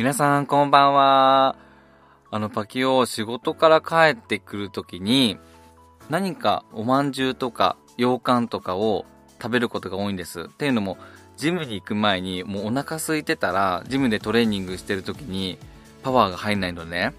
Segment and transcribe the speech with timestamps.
[0.00, 1.56] 皆さんこんばんは。
[2.30, 5.36] あの、パキオ仕事から帰ってくるときに、
[6.08, 9.04] 何かおまんじゅうとか羊羹とかを
[9.42, 10.44] 食べることが多いんです。
[10.44, 10.96] っていうのも、
[11.36, 15.58] ジムに行く前にもうお腹空いてたら、ジムでトレーニングしてるときに
[16.02, 17.12] パワーが入んないのね。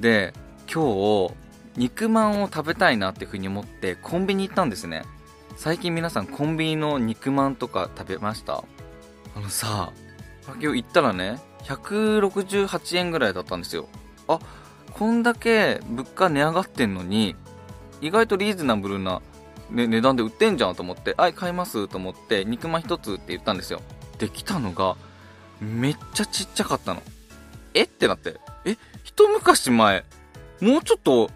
[0.00, 0.32] で、
[0.72, 1.34] 今日、
[1.76, 5.02] 肉まんを食べたいなっていうふうに思ってコンビニ行ったんですね。
[5.56, 8.64] 最近皆さんコンビニの肉まんとか食べました？
[9.36, 9.92] あのさ、
[10.58, 13.88] 今日行ったらね、168円ぐらいだったんですよ。
[14.28, 14.38] あ、
[14.92, 17.36] こんだけ物価値上がってんのに、
[18.00, 19.22] 意外とリーズナブルな、
[19.70, 23.80] ね、値段で売ってんじゃんと思って、はい、買いますと思って、肉まん1つって言ったんですよ。
[24.18, 24.96] できたのが、
[25.60, 27.02] めっちゃちっちゃかったの。
[27.74, 27.84] え？
[27.84, 28.40] ってなって。
[28.64, 30.04] え、一昔前、
[30.60, 31.30] もうちょっと、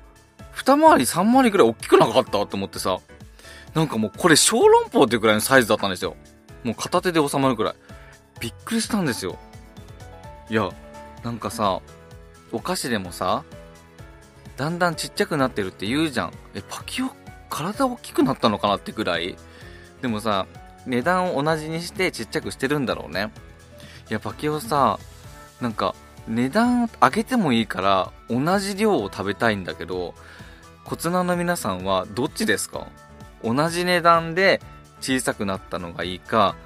[0.53, 2.99] 二回り三回りぐらい大きくなかったと思ってさ、
[3.75, 6.17] なんかもうこれ小籠包っていうくらいのサイズだったんですよ。
[6.65, 7.75] もう片手で収まるくらい。
[8.41, 9.39] びっくりしたんですよ。
[10.49, 10.71] いや、
[11.25, 11.81] なんかさ、
[12.53, 13.45] お菓子でもさ、
[14.57, 16.33] だんだんちっちゃくなってるって言うじゃん。
[16.55, 17.11] え、パキオ、
[17.51, 19.37] 体大きくなったのかなってくらい？
[20.03, 20.47] でもさ、
[20.87, 23.33] 値段を同じにしてちっちゃくしてるんだろうね。
[24.09, 24.99] いや、パキオさ、
[25.61, 25.95] なんか、
[26.29, 30.15] 値段上げてもいいから同じ量を食べたいんだけど、
[30.85, 32.87] コツナの皆さんはどっちですか？
[33.43, 34.61] 同じ値段で
[35.01, 36.57] 小さくなったのがいいか、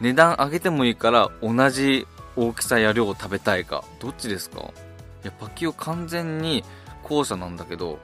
[0.00, 4.60] 値段上げてもいいから同じ大きさや量を食べたいか、どっちですか？
[4.60, 6.64] いや、パキオ完全に
[7.02, 7.98] 後者なんだけど、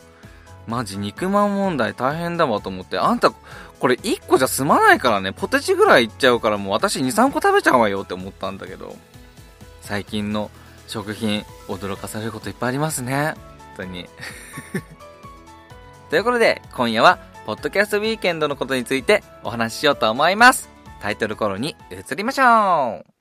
[0.67, 8.97] マジ肉まん問題大変だわと思って、あんた、これ1個じゃ済まないからね、ポテチぐらいいっちゃうからもう私2、3個食べちゃうわよって思ったんだけど、
[9.81, 10.51] 最近の
[10.87, 13.35] 食品、驚かされることいっぱいありますね。
[13.77, 14.09] 本当に。
[16.11, 20.69] ということで、今夜は、ポッドキャストウィーケンドのことについてお話ししようと思います。
[21.01, 23.20] タイトルコールに移りましょう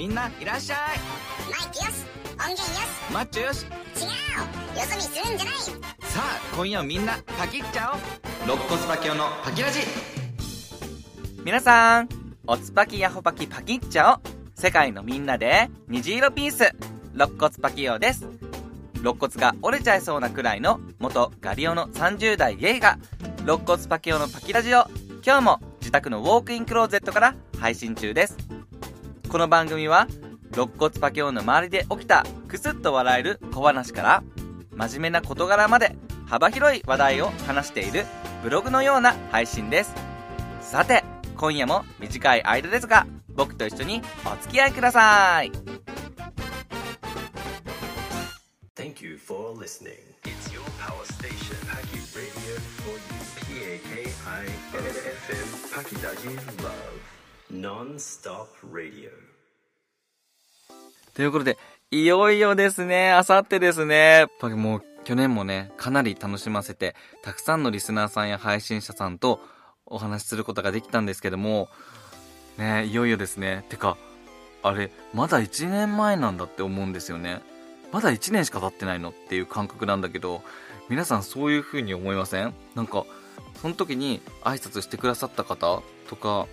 [0.00, 0.78] みんないらっしゃい。
[1.50, 2.06] マイクよし
[2.38, 3.12] 音源よし。
[3.12, 3.66] マッチョよし。
[3.66, 5.54] 違うよそ見するんじゃない。
[5.54, 8.00] さあ今夜みんなパキっちゃおう
[8.50, 9.80] 肋骨パキオのパキラジ。
[11.44, 12.08] 皆さん
[12.46, 16.72] おつパキヤホパキパキっちゃお世界のみんなで虹色ピース。
[17.12, 18.26] 肋骨パキオです。
[19.02, 22.98] 肋骨が折れちゃいそうなくらいの元ガリオの30代ゲイが
[23.44, 24.86] 肋骨パキオのパキラジオ
[25.22, 28.38] 今日も自宅のウォークインクローゼットから配信中です
[29.30, 30.08] この番組は
[30.52, 34.24] 肋骨パキオの周りで起きたクスッと笑える小話から
[34.74, 35.94] 真面目な事柄まで
[36.26, 38.06] 幅広い話題を話している
[38.42, 39.94] ブログのような配信です
[40.60, 41.04] さて
[41.36, 45.52] 今夜も短い間ですが、僕と一緒にお付き合いください。
[48.74, 50.00] Thank you for listening.
[50.24, 52.98] It's your power station, Paki Radio for you.
[53.46, 57.19] P-A-K-I-FM, Paki Daji Love.
[57.52, 59.10] Non-stop radio.
[61.14, 61.58] ということで、
[61.90, 64.26] いよいよですね、あさってですね。
[64.40, 69.40] もう去年もね、かなり楽しませて、たくさんのリスナーさんや配信者さんと
[69.86, 71.68] お話しすることができたんですけども、
[72.56, 73.64] ね、いよいよですね。
[73.68, 73.96] てか、
[74.62, 77.42] あれ、まだ1年前なんだって思うんですよね。
[77.90, 80.42] まだ1年しか経ってないのっていう感覚なんだけど、
[80.88, 82.54] 皆さんそういう風に思いません？
[82.76, 83.04] なんか、
[83.60, 86.46] その時に挨拶してくださった方とか、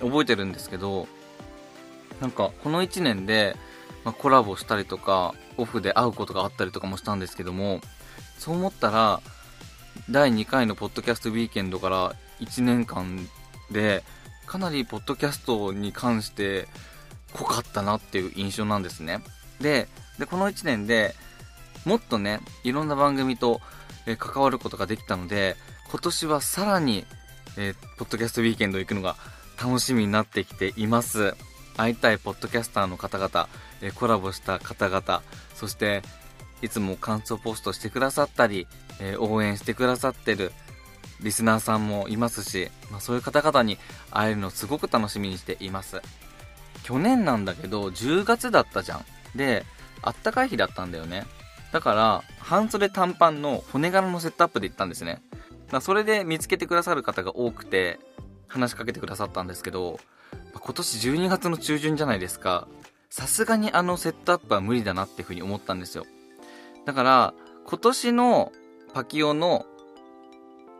[0.00, 1.06] 覚えてるんですけど、
[2.20, 3.56] なんか、この1年で、
[4.04, 7.80] まあ、コラボしたりとか、オフで会うことがあったりとかもしたんですけども、
[8.38, 9.20] そう思ったら、
[10.10, 13.28] 第2回のポッドキャストウィーケンドから1年間
[13.70, 14.02] で
[14.46, 16.68] かなりポッドキャストに関して
[17.32, 19.22] 濃かったなっていう印象なんですね。
[19.60, 19.88] で、
[20.18, 21.14] でこの1年で
[21.84, 23.60] もっとね、いろんな番組と、
[24.06, 25.56] え関わることができたので、
[25.90, 27.06] 今年はさらに、
[27.56, 29.16] えー、ポッドキャストウィーケンド行くのが
[29.62, 31.34] 楽しみになってきています。
[31.76, 33.48] 会いたいポッドキャスターの方々、
[33.82, 35.22] えコラボした方々、
[35.54, 36.02] そして
[36.62, 38.66] いつも感想ポストしてくださったり、
[39.00, 40.52] え応援してくださってる
[41.20, 43.78] リスナーさんもいますし、まあ、そういう方々に
[44.10, 46.00] 会えるのすごく楽しみにしています。
[46.82, 49.04] 去年なんだけど、10月だったじゃん。
[49.34, 49.64] で、
[50.02, 51.24] あったかい日だったんだよね。
[51.72, 55.22] だから、半袖短パンの骨柄のセットアップで行ったんですね。
[55.72, 57.98] まそれで見つけてくださる方が多くて、
[58.48, 59.98] 話しかけてくださったんですけど、
[60.54, 62.68] 今年12月の中旬じゃないですか。
[63.10, 66.04] さすがにあのセットアップは無理だなっていうふうに思ったんですよ。
[66.84, 67.34] だから、
[67.66, 68.52] 今年の
[68.92, 69.66] パキオの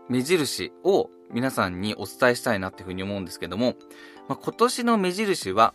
[0.09, 3.75] 目印を皆さんにお伝えしたいなっていうふうに思うんですけども、
[4.29, 5.75] まあ、今年の目印は、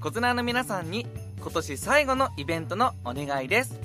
[0.00, 1.06] コツナーの皆さんに
[1.40, 3.78] 今年最後のイベントのお願いです。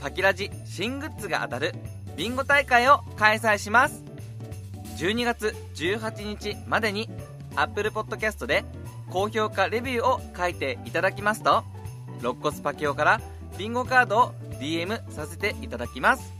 [0.00, 1.74] パキラジ新グッズが当たる
[2.16, 4.02] ビンゴ大会を開催します。
[4.96, 7.08] 12月18日までに
[7.54, 8.64] Apple Podcast で
[9.10, 11.64] 高評価レビューを書いていただきますと、
[12.20, 13.20] 肋骨パキオから
[13.58, 16.32] ビンゴカードを DM させていただきます。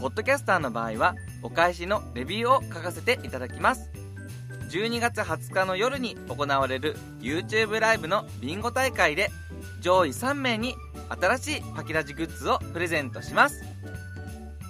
[0.00, 3.90] ポッドキャスターの場合は、お返しのレビューを書かせていただきます。
[4.70, 9.30] 12月20日の夜に行われる YouTube ライブのビンゴ大会で
[9.80, 10.74] 上位3名に
[11.10, 13.62] 新しいパキラジグッズをプレゼントします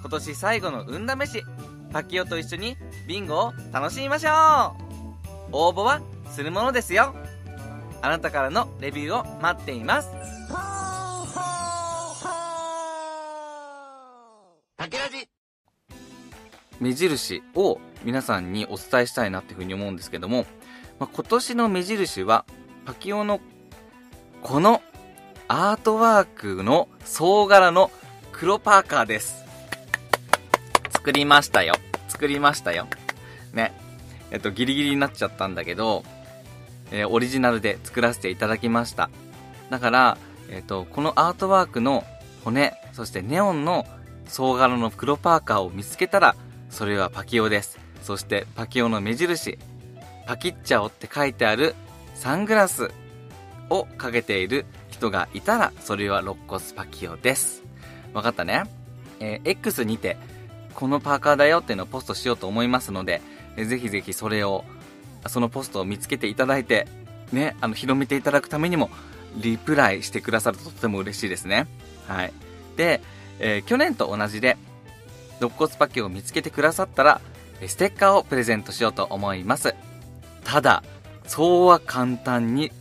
[0.00, 1.44] 今年最後の運試し
[1.92, 2.76] パキオと一緒に
[3.06, 4.32] ビンゴを楽しみましょう
[5.52, 6.00] 応募は
[6.30, 7.14] するものですよ
[8.00, 10.08] あなたからのレビューを待っています
[16.82, 20.46] 目印を皆さんにお伝えしたいなっていうふうに思うんですけども、
[20.98, 22.44] まあ、今年の目印は
[22.84, 23.40] パキオの
[24.42, 24.82] この
[25.46, 27.92] アートワークの総柄の
[28.32, 29.44] 黒パーカーです。
[30.90, 31.74] 作りましたよ。
[32.22, 32.86] 作りましたよ。
[33.52, 33.72] ね。
[34.30, 36.04] えっと、ギリギリになっちゃったんだけど、
[36.92, 39.10] えーオリジナルで作らせていただきました。
[39.70, 42.04] だから、えっと、このアートワークの
[42.44, 43.88] 骨、そしてネオンの
[44.28, 46.36] 総柄の黒パーカーを見つけたら、
[46.70, 47.80] それはパキオです。
[48.04, 49.58] そして、パキオの目印、
[50.28, 51.74] パキッチャオって書いてある
[52.14, 52.92] サングラス
[53.68, 57.64] をかけている人がいたら、それは肋骨パキオです。
[58.14, 58.62] わかったね？
[59.18, 60.16] えー X にて、
[60.74, 63.20] このパーカーだよっていうのをポストしようと思いますので、
[63.56, 64.64] ぜひぜひそれを、
[65.28, 66.86] そのポストを見つけていただいて、
[67.32, 68.90] ね、あの、広めていただくためにも、
[69.36, 71.66] リプライしてくださるととても嬉しいですね。
[72.06, 72.32] はい。
[72.76, 73.00] で、
[73.38, 74.56] えー去年と同じで、
[75.40, 77.20] 肋骨パキオを見つけてくださったら、
[77.66, 79.74] ステッカーをプレゼントしようと思います。
[80.44, 80.82] ただ、
[81.26, 82.72] そうは簡単に、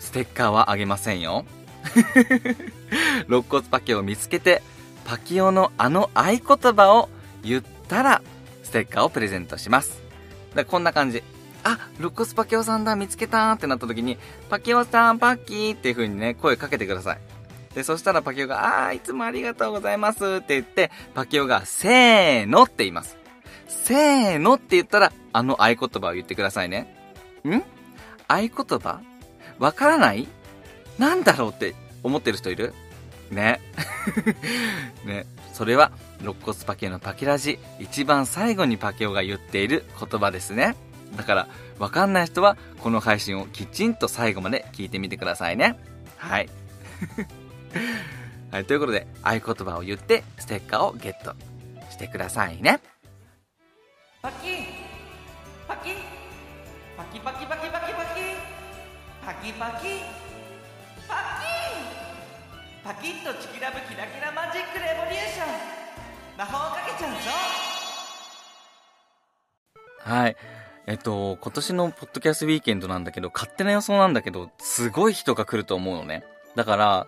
[0.00, 1.44] ステッカーはあげませんよ。
[3.28, 4.62] 肋骨パキオを見つけて、
[5.04, 6.40] パキオのあの合言
[6.74, 7.08] 葉を
[7.42, 8.22] 言ったら、
[8.62, 10.02] ステッカーをプレゼントします。
[10.54, 11.22] だこんな感じ。
[11.62, 14.18] あ、肋骨パキオさんだ、見つけたってなった時に、
[14.50, 17.18] パキオさん、パッキーっていう風にね、声かけてください。
[17.74, 23.16] で、そしたらパキオが、あー、いつもありがとうございますって言って、パキオが、せーのって言います。
[23.66, 26.94] せーのって言ったら、あの合言葉を言ってくださいね。
[27.44, 27.62] ん？
[28.28, 28.48] 合言
[28.78, 29.00] 葉？
[29.58, 30.28] わからない？
[30.98, 32.74] なんだろうって思ってる人いる？
[33.30, 33.60] ね。
[35.04, 35.26] ね。
[35.52, 40.74] それは、肋骨パケのパキラジ、一番最後にパケオが言っている言葉ですね。
[41.16, 41.48] だから、
[41.78, 45.78] わかんない人は、この配信をきちんと最後まで聞いてみてくださいね。
[46.16, 46.48] はい。
[48.50, 51.34] はい、ということで、合言葉を言って、ステッカーをゲット
[51.90, 52.80] してくださいね。
[54.22, 54.48] パキ
[55.68, 55.90] パキ
[56.96, 58.32] パキパキパキパキパキパキ
[59.26, 60.23] パキパキ
[63.04, 67.18] キッとチキラブキラキラマジックレボリューション魔法かけちゃうぞ
[69.98, 70.36] はい。
[70.86, 76.24] えっと、今年のポッドキャストウィーケンドなんだけど、勝手な予想なんだけど、すごい人が来ると思うのね。
[76.56, 77.06] だから、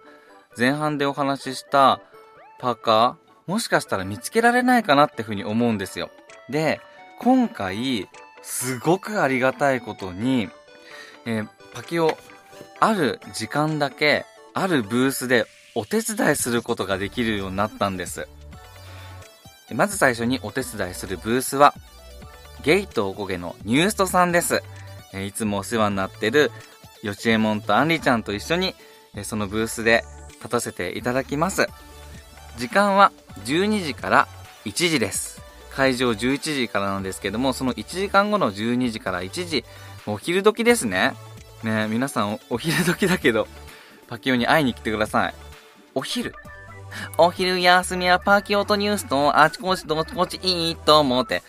[0.58, 2.02] 前半でお話しした
[2.58, 6.10] パーカー、もしかしたら見つけられないかなってふうに思うんですよ。
[6.50, 6.78] で、
[7.20, 8.06] 今回、
[8.42, 10.50] すごくありがたいことに、
[11.25, 12.19] えーパキを、
[12.81, 15.46] ある時間だけ、あるブースで
[15.76, 18.26] お手伝いすることができるようになったんです。
[19.75, 21.75] まず最初にお手伝いするブースは、
[22.64, 24.62] ゲイとおこげのニューストさんです。
[25.12, 26.50] えいつもお世話になってる、
[27.02, 28.75] よちえもんとあんりちゃんと一緒に、
[29.14, 30.02] えそのブースで
[30.37, 31.68] 立たせていただきます。
[32.56, 33.12] 時間は
[33.45, 34.28] 12時から
[34.64, 35.42] 1時です。
[35.71, 39.62] 会場11時からなんですけども、その1時間後の12時から1時、
[40.06, 41.12] お昼時ですね。
[41.62, 43.47] ね皆さんおお昼時だけど、
[44.09, 45.45] パキオに会いに来てください。
[45.96, 46.34] お昼
[47.16, 51.42] お昼休みはパーキオとニュースとあちこちどっちこちいいと思って、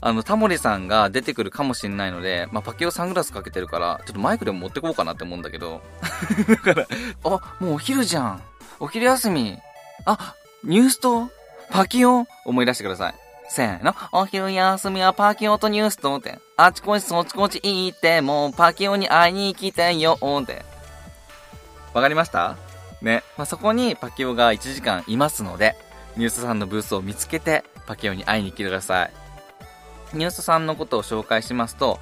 [0.00, 5.80] あの、タモリさんが出てくるかもしれないので、まあ、パキオサングラスかけてるから、ちょっとマイクでも持ってこうかなって思うんだけど。
[6.46, 6.86] だから、
[7.24, 8.42] あ、もうお昼じゃん。
[8.78, 9.58] お昼休み。
[10.04, 11.30] あ、ニュースと
[11.70, 12.26] パキオ？
[12.44, 13.14] 思い出してください。
[13.48, 13.94] せーの。
[14.12, 16.38] お昼休みはパキオとニュースとって。
[16.58, 20.62] あちこちそっちこち行って、もうパキオに会いに来てよって。
[21.94, 22.56] わかりました？
[23.04, 23.22] ね。
[23.36, 25.76] まあ、そこにパキオが1時間いますので、
[26.16, 29.12] ニュースさんのブースを見つけて、パキオに会いに来てください。
[30.14, 32.00] ニュースさんのことを紹介しますと、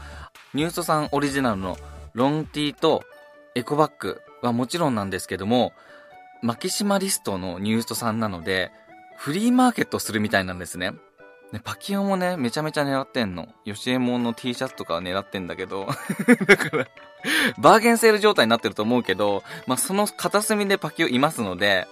[0.55, 1.77] ニュースさんオリジナルの
[2.15, 3.03] ロンティーと
[3.55, 5.73] エコバッグはもちろんなんですけども、
[6.43, 8.71] マキシマリストのニュースさんなので、
[9.17, 10.93] フリーマーケットするみたいなんですね。
[11.53, 13.47] ね、パキオもね、めちゃめちゃ狙ってんの。
[13.65, 15.87] ヨシエモンの T シャツとかは狙ってんだけど。
[16.47, 16.87] だから、
[17.63, 21.87] バーゲンセール状態になってると思うけど、まあ、その片隅でパキオいますので、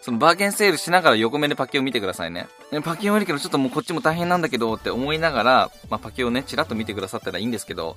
[0.00, 2.46] そのバーゲンセールしながら横目でパキオ見てくださいね。
[2.84, 7.96] パキオいるけどちょっともうこっちも大変なんだけどって思いながら、まあ、パキオね、チラッと見てくださったらいいんですけど、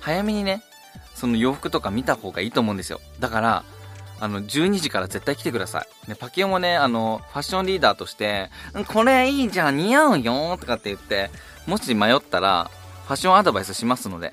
[0.00, 0.62] 早めにね、
[1.14, 3.00] その洋服とか見た方がいいと思うんですよ。
[3.20, 3.64] だから、
[4.20, 6.10] あの、12時から絶対来てください。
[6.10, 8.50] ね、パキオもね、あの、ファッションリーダーとして、
[8.88, 11.30] これいいじゃん、似合うよとかって言って、
[11.66, 12.70] もし迷ったら、
[13.06, 14.32] ファッションアドバイスしますので、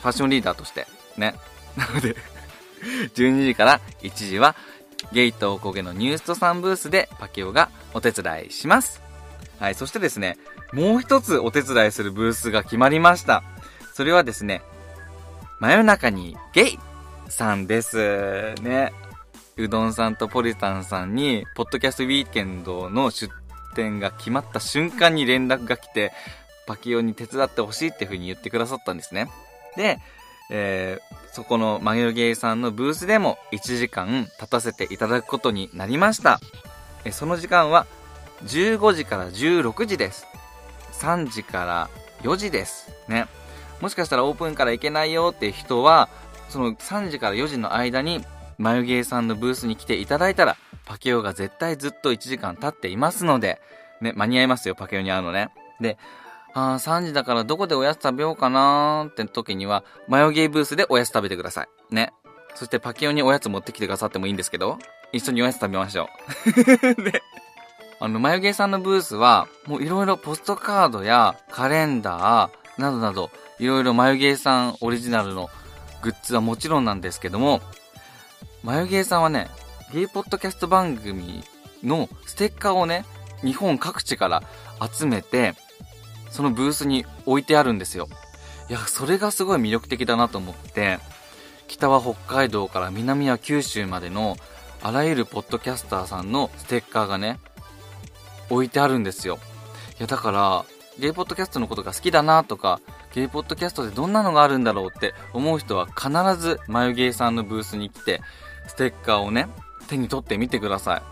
[0.00, 0.86] ファッションリーダーとして、
[1.18, 1.34] ね。
[1.76, 2.16] なので、
[3.14, 4.56] 12時から1時は、
[5.12, 9.02] ゲイとおこげのニューストさんブースでパキオがお手伝いします。
[9.58, 10.36] はい、そしてですね、
[10.72, 13.42] もう一つお手伝いするブースが決まりました。
[13.94, 14.62] それはですね、
[15.60, 16.78] 真夜中にゲイ
[17.28, 18.54] さんです。
[18.62, 18.92] ね。
[19.56, 23.32] うどんさんとポリタンさんに、ポッドキャストウィーケンドの出
[23.74, 26.12] 展が決まった瞬間に連絡が来て、
[26.66, 29.30] パキオに手伝ってほしいっていう風に言ってくださったんですね。
[29.76, 29.98] で、
[30.50, 36.40] えー、そこのマゲルゲイさんのブースでも1時間立たせていただくことになりました。
[37.04, 37.86] えその時間は
[38.44, 40.26] 15時から16時です。
[40.92, 41.90] 3時から
[42.22, 42.90] 4時です。
[43.08, 43.26] ね。
[43.80, 46.08] もしかしたらオープンから行けないよって人は、
[46.48, 48.24] その3時から4時の間に、
[48.58, 53.60] 眉毛さんのブースに来ていただいたら、パケオが絶対ずっと1時間経っていますので、
[54.00, 55.50] ね、間に合いますよ、パケオに会うのね。
[55.80, 55.98] で、
[56.58, 61.94] あー3時だからどこでおやつ食べようかなーって時には、眉毛ブースでおやつ食べてください。
[61.94, 62.14] ね。
[62.54, 64.78] そしてパケオにおやつ持ってきてくださってもいいんですけど、
[65.12, 66.08] 一緒におやつ食べましょ
[66.46, 67.02] う。
[67.02, 67.22] で、
[68.00, 75.50] あの、眉毛さんのブースは、もういろいろポストカードやカレンダーなどなど、いろいろ眉毛さんオリジナルの
[76.00, 77.60] グッズはもちろんなんですけども、
[78.62, 79.50] 眉毛さんはね、
[79.92, 81.44] ゲイポッドキャスト番組
[81.84, 83.04] のステッカーをね、
[83.42, 84.42] 日本各地から
[84.90, 85.54] 集めて、
[86.36, 88.08] そのブースに置いてあるんですよ。
[88.68, 90.98] いや、それがすごい魅力的だなと思って、
[91.66, 94.36] 北は北海道から南は九州までの
[94.82, 97.40] あらゆるポッドキャスターさんのステッカーがね、
[98.50, 99.38] 置いてあるんですよ。
[99.98, 100.66] いや、だから、
[100.98, 102.82] ゲイポッドキャストのことが好きだなとか、
[103.14, 108.20] ゲイポッドキャストでどんなのがあるんだろうって思う人は必ず眉毛さんのブースに来て、
[108.66, 109.48] ステッカーをね、
[109.88, 111.02] 手に取ってみてください。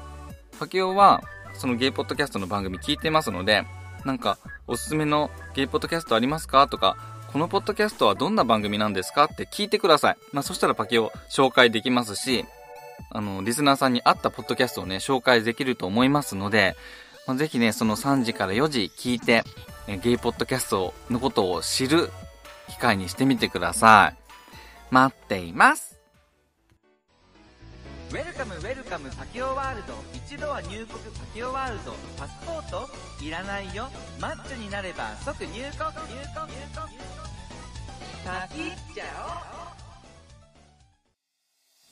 [0.59, 1.23] パキオは、
[1.55, 3.65] そのゲイポッドキャストの番組聞いてますので、
[4.05, 6.67] なんか、おすすめのゲイポッドキャストありますか？
[6.69, 6.97] とか、
[7.33, 9.25] このポッドキャストはどんな番組なんですか？
[9.25, 10.17] って聞いてください。
[10.33, 12.47] まあ、そしたらパキオ紹介できますし、
[13.11, 16.77] あの、リスナーさんに合ったポッドキャストをね、紹介できると思いますので、
[17.27, 19.45] まあ、ぜひね、その3時から4時聞いて、
[20.03, 22.11] ゲイポッドキャストのことを知る
[22.69, 24.17] 機会にしてみてください。
[24.91, 25.94] 待っています。
[28.15, 32.89] ウェルカムウェルカムパキオワールド一度は入国パキオワールドパスポート？
[33.21, 33.89] いらないよ。
[34.21, 35.59] マッチョになれば即入国。
[35.59, 35.67] 入国。
[35.67, 35.91] 入国
[38.25, 39.05] パキっちゃ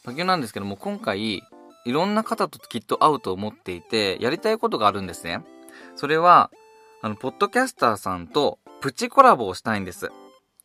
[0.04, 1.42] おパキオなんですけども、今回、い
[1.86, 5.42] ろんな方ときっと会うと思っていて、やりたいことがあるんですね。
[5.96, 6.52] それは、
[7.00, 10.12] あの、ポッドキャスターさんとプチコラボをしたいんです。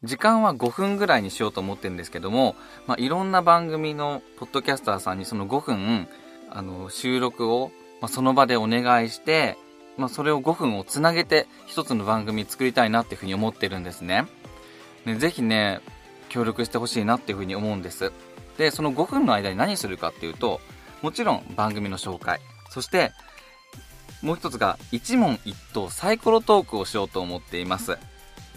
[0.03, 6.07] 時間は5分ぐらいにしようと思ってるんですけども、まあ、いろんな番組のポッドキャスターさんにその5分、
[6.51, 9.57] あの、収録を、まあ、その場でお願いして、
[9.97, 14.27] まあ、それを5分をつなげて一つの番組作りたいなっていうふうに思ってるんですね。
[15.05, 15.79] ね、ぜひね、
[16.29, 18.11] 協力してほしいなっていうふうに思うんです。
[18.59, 20.61] で、その5分の間に何するかっていうと、
[21.01, 22.39] もちろん番組の紹介、
[22.69, 23.11] そして、
[24.21, 27.97] もう一つが一問一答サイコロトークをしようと思っています。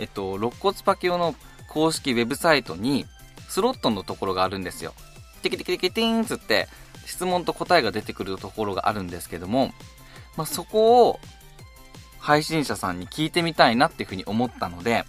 [0.00, 1.35] えっと、肋骨パキオの
[1.69, 3.07] 公式ウェブサイトに
[3.49, 4.95] スロットのところがあるんですよ。
[5.42, 6.69] テキテキテキティーンつって
[7.07, 9.73] 質問と答えが出てくるところがあるんですけども、
[10.37, 11.21] まあ、そこを
[12.19, 15.04] 配信者さんに聞いてみたいなっていうふうに思ったので、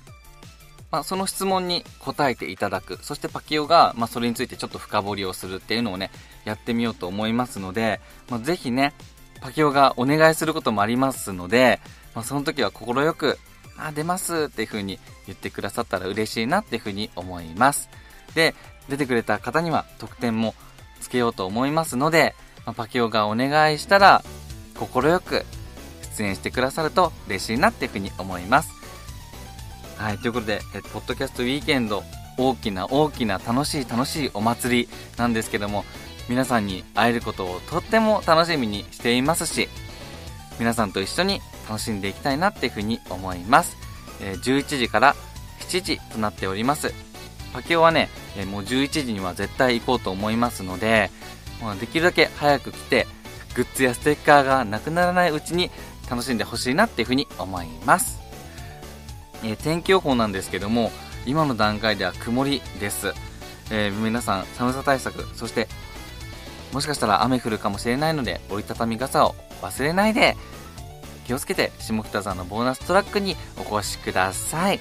[0.92, 3.00] まあ、その質問に答えていただく。
[3.02, 6.12] そしてパキオが、まあ、それについてちょっと深掘りをするっていうのをね、
[6.44, 8.94] やってみようと思いますので、まあ、ぜひね、
[9.42, 11.80] パキオがお願いすることもありますので、
[12.14, 13.40] まあ、その時は心よく、
[13.78, 17.90] あ、出ますっていう風に言ってくださったら嬉しいなっていう風に思います。
[18.36, 18.56] で、
[18.90, 20.56] 出てくれた方には特典も
[21.00, 22.36] つけようと思いますので、
[22.66, 24.24] まあ、パキオがお願いしたら、
[24.78, 25.46] 心よく
[26.18, 28.72] 出演してくださると嬉しいなっていう風に思います。
[29.98, 32.04] はい、ということで、えポッドキャストウィーケンド、
[32.38, 35.86] 大きな大きな楽しい楽しいお祭りなんですけども、
[36.28, 39.70] 皆さんに会えることをとっても楽しみにしていますし、
[40.60, 43.78] 皆さんと一緒に楽しんでいきたいなっていうふうに思います。
[44.22, 45.16] え11時から
[45.60, 46.94] 7時となっております。
[47.54, 51.12] パケオはね、えもう11時には絶対行こうと思いますので、
[51.62, 53.08] まあできるだけ早く来て、
[53.56, 55.70] グッズやステッカーがなくならないうちに
[56.10, 58.20] 楽しんでほしいなっていうふうに思います。
[59.44, 60.92] え天気予報なんですけども、
[61.26, 63.14] 今の段階では曇りです。
[63.70, 65.68] えー皆さん寒さ対策、そして
[66.72, 70.38] もしかしたら雨降るかもしれないので、折りたたみ傘を忘れないで、
[71.26, 74.80] 気をつけて下北沢のボーナストラックにお越しください。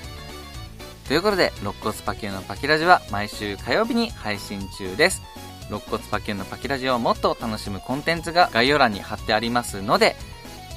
[1.09, 5.23] ということで、肋骨パキューのパキラジは毎週火曜日に配信中です。
[5.69, 10.17] 肋骨パキューのパキラジをもっと楽しむコンテンツが概要欄に貼ってありますので、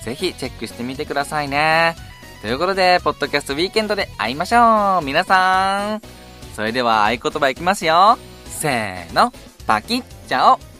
[0.03, 1.95] ぜひチェックしてみてくださいね。
[2.41, 6.01] ということで、ポッドキャストウィーケンドで会いましょう皆さん
[6.53, 8.17] それでは合言葉いきますよ
[8.47, 9.31] せーの、
[9.65, 10.72] パキッチャオ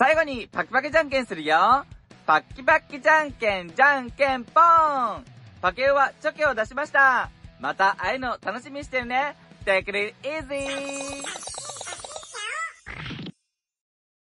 [0.00, 1.84] 最後にパキパキじゃんけんするよ。
[2.24, 5.24] パッキパッキじゃんけんじゃんけんぽーん。
[5.60, 7.28] パケオはチョキを出しました。
[7.60, 9.36] また会えるの楽しみにしてるね。
[9.66, 11.79] Take it easy!